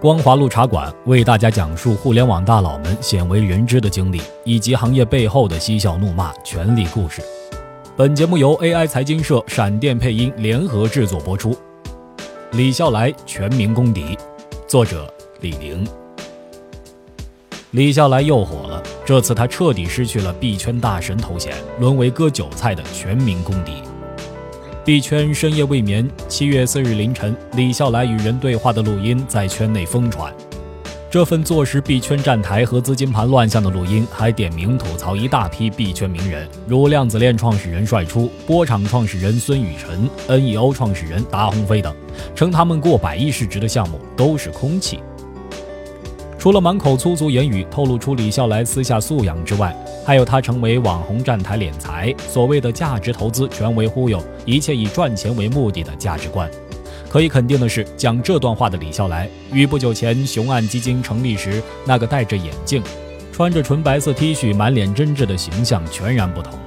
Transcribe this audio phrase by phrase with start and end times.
[0.00, 7.20] 光华路茶馆为大家讲述互联网大佬们鲜为人知的经历，以及行业背后的嬉笑怒骂、权力故事。
[7.98, 11.54] 本节目由 AI 财经社、闪电配音联合制作播出。
[12.52, 14.16] 李笑来全民公敌，
[14.66, 15.06] 作者
[15.42, 15.86] 李玲。
[17.72, 23.72] 李笑来又火了，这次他彻底失去了币圈大神头衔，沦为割韭菜的全民公敌。
[24.82, 30.32] 币圈深夜未眠，七月四日凌晨，李笑来与人对话的录音在圈内疯传。
[31.10, 41.94] 这份坐实币圈站台和资金盘乱象的录音，还点名吐槽一大批币圈名人，如量子链创始人帅初、波场创始人孙宇晨、NEO 创始人达鸿飞等，
[42.34, 44.98] 称他们过百亿市值的项目都是空气。
[46.38, 56.50] 除了满口粗俗言语透露出李笑来私下素养之外，还有他成为网红站台敛财，所谓的价值投资全为忽悠，一切以赚钱为目的的价值观。
[57.08, 62.82] 可以肯定的是，讲这段话的李笑来与不久前雄安基金成立时那个戴着眼镜、
[63.32, 66.58] 穿着纯白色 T 恤、满脸真挚的形象全然不同。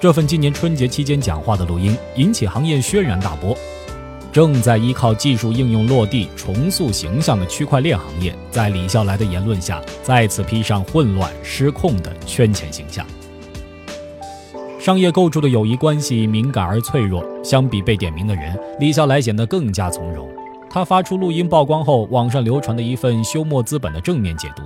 [0.00, 3.56] 这份今年春节期间讲话的录音引起行业轩然大波。
[4.36, 13.06] 正在依靠技术应用落地重塑形象的区块链行业，在李笑来的言论下，再次披上混乱失控的圈钱形象。
[14.78, 20.28] 商业构筑的友谊关系敏感而脆弱，相比被点名的人，李笑来显得更加从容。
[20.76, 24.62] 他发出录音曝光后，网上流传的一份休谟资本的正面解读。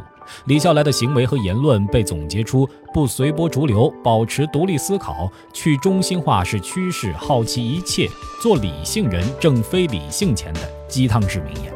[0.46, 8.08] 李笑来的行为和言论被总结出“不随波逐流，保持独立思考，去中心化是趋势，好奇一切，
[8.42, 11.72] 做理性人，挣非理性钱”的鸡汤式名言。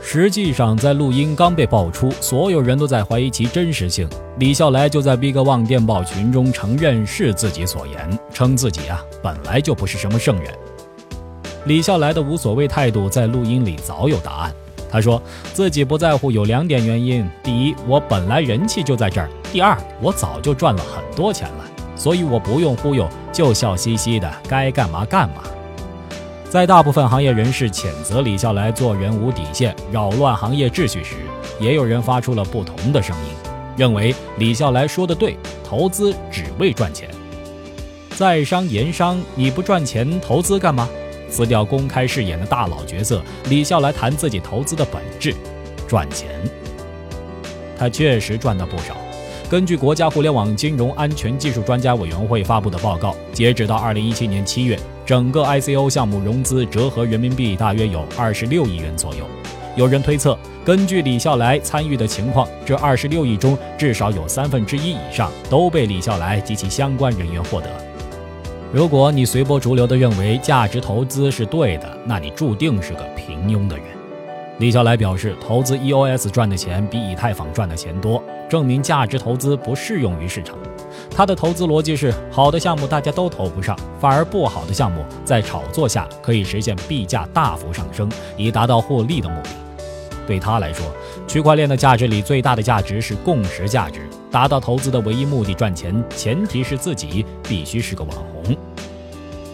[0.00, 4.08] 实际上，在录音刚被爆出，所有人都在怀疑其真实性。
[4.38, 10.54] 李笑来就在 BigOne 电报群中承认是自己所言，称自己啊本来就不是什么圣人。
[11.66, 14.54] 李笑来的无所谓态度在录音里早有答案。
[14.88, 15.20] 他说
[15.52, 21.64] 自己不在乎有两点原因：第一，我本来人气就在这儿；第二，我早就赚了很多钱了，
[21.96, 25.42] 所以我不用忽悠，就笑嘻嘻的，该干嘛干嘛。
[26.48, 31.16] 在大部分行业人士谴责李笑来做人无底线、扰乱行业秩序时，
[31.58, 37.10] 也有人发出了不同的声音，认为李笑来说的对，投资只为赚钱。
[38.10, 40.88] 在商言商，你不赚钱，投资干嘛？
[41.36, 45.34] 撕掉公开饰演的大佬角色，李笑来谈自己投资的本质：
[45.86, 46.30] 赚钱。
[47.78, 48.96] 他确实赚到不少。
[49.50, 59.26] 根据国家互联网金融安全技术专家委员会发布的报告，截止到二零一七年七月，整个 ICO 项目融资折合人民币大约有二十六亿元左右。
[59.76, 67.85] 有人推测，根据李笑来参与的情况，这二十六亿中至少有三分之一以上都被李笑来及其相关人员获得。
[68.72, 73.86] 如果你随波逐流地认为价值投资是对的，那你注定是个平庸的人。
[74.58, 80.56] 李笑来表示，投资 EOS 赚的钱比以太坊赚的钱多，证明价值投资不适用于市场。
[81.10, 89.50] 他的投资逻辑是：好的项目大家都投不上，反而不好的项目在炒作下可以实现币价大幅上升，以达到获利的目的。
[90.26, 90.86] 对他来说，
[91.26, 94.00] 区块链的价值里最大的价值是共识价值。
[94.30, 98.56] 达到投资的唯一目的赚钱，前提是自己必须是个网红。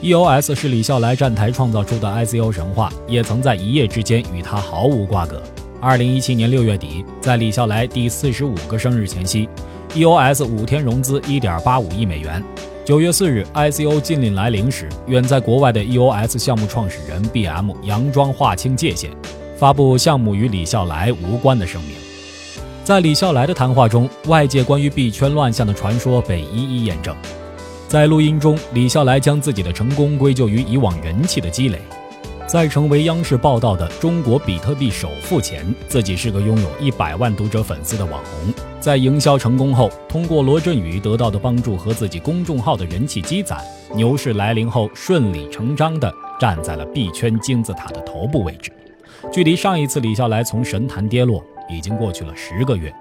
[0.03, 5.41] EOS 是李笑来站台创造出的 ICO 神话，也曾在一夜之间与他毫无瓜葛。
[5.81, 9.49] 二零一七年六月底，在李笑来第四十五个生日前夕
[9.95, 12.43] ，EOS 五天融资一点八五亿美元。
[12.85, 19.13] 九月四日，ICO 禁令来临时，远在国外的 EOS 项目创始人 BM 佯装划清界限，
[19.63, 21.95] 发布项目与李笑来无关的声明。
[22.83, 27.15] 在李笑来的谈话中，外界关于币圈乱象的传说被一一验证。
[27.87, 31.79] 在录音中，李笑来将自己的成功归咎于以往人气的积累。
[32.45, 38.53] 在成为央视报道的中国比特币首富前，自己是个拥有一百万读者粉丝的网红。
[38.81, 43.61] 在营销成功后，通过罗振宇得到的帮助和自己公众号的人气积攒，
[43.95, 48.73] 牛市来临后顺理成章地站在了币圈金字塔的头部位置。
[49.31, 51.45] 距离上一次李笑来从神坛跌落。
[51.71, 52.93] 已经过去了十个月。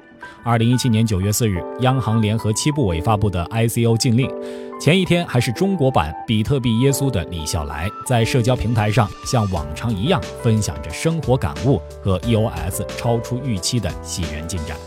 [0.44, 4.32] 二零一七年九月四日，央行联合七部委发布的 ICO 禁令，
[4.80, 14.78] 前一天还是中国版比特币耶稣的李笑来，在社交平台上像往常一样分享着生活感悟和 EOS 超出预期的喜人进展。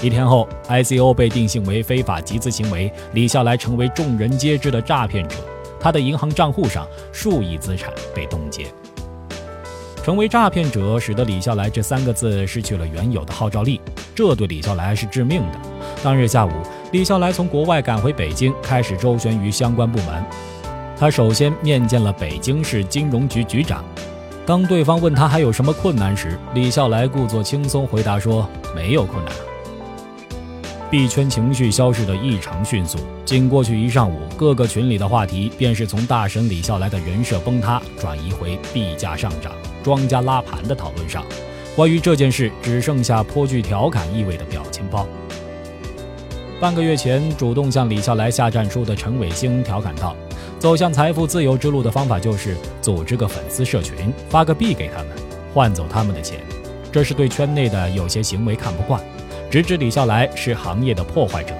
[0.00, 5.36] 一天后，ICO 被定性为非法集资行为，李笑来成为众人皆知的诈骗者，
[5.78, 8.66] 他的银行账户上数亿资产被冻结。
[10.02, 13.80] 成为诈骗者，使得李笑来这三个字失去了原有的号召力，
[14.16, 15.58] 这对李笑来是致命的。
[16.02, 16.50] 当日下午，
[16.90, 20.24] 李笑来从国外赶回北京，开始周旋于相关部门。
[20.98, 23.84] 他首先面见了北京市金融局局长，
[24.44, 29.32] 当对方问他还有什么困难时，李笑来故作轻松回答说：“没有困难。”
[30.90, 39.52] 币圈情绪消逝的异常迅速，仅过去一上午，各个群里的话题便是从大神李笑来的人设崩塌转移回币价上涨、
[39.82, 41.24] 庄家拉盘的讨论上。
[41.74, 45.06] 关于这件事，只剩下颇具调侃意味的表情包。
[46.60, 50.14] 半个月前，主动向李笑来下战书的陈伟星调侃道
[50.60, 55.08] ：“走向财富自由之路的方法就是组织个粉丝社群，发个币给他们，
[55.52, 56.38] 换走他们的钱。
[56.92, 59.02] 这是对圈内的有些行为看不惯，
[59.50, 61.54] 直指李笑来是行业的破坏者。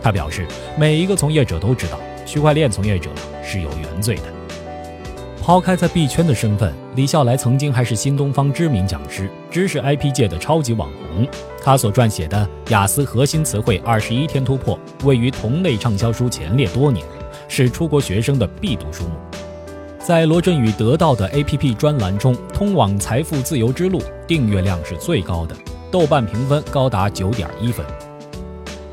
[0.00, 0.46] 他表示，
[0.78, 3.10] 每一个从业者都知道，区块链从业者
[3.42, 4.37] 是有原罪的。
[5.48, 11.26] 抛开在币圈的身份，李笑来曾经还是新东方知名讲师，知识 IP 界的超级网红。
[11.64, 17.02] 他所撰写的雅思核心词汇二十一天突破，位于同类畅销书前列多年，
[17.48, 19.12] 是出国学生的必读书目。
[19.98, 25.56] 在罗振宇得到的 APP 专栏中，通往财富自由之路订阅量是最高的，
[25.90, 27.86] 豆瓣评分高达九点一分。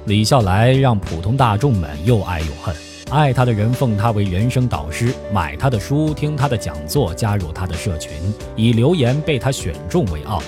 [0.06, 2.74] 李笑来让普通大众们又爱又恨，
[3.12, 8.12] 爱他的人奉他为原生导师，买他的书，听他的讲座，加入他的社群，
[8.56, 10.40] 以留言被他选中为傲；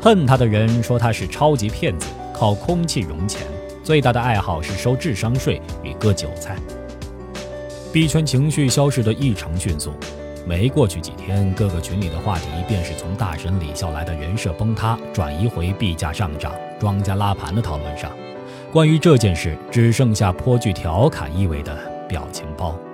[0.00, 3.42] 恨他的人说他是超级骗子，靠空气融钱，
[3.84, 6.56] 最大的爱好是收智商税与割韭菜。
[7.92, 9.92] 币圈情绪消失得异常迅速，
[10.46, 18.10] 没过去几天，各个群里的话题便是从大神李笑来的人设崩塌转移回币价上涨、庄家拉盘的讨论上。
[18.72, 21.76] 关于这件事，只剩下颇具调侃意味的
[22.10, 22.89] 表情包。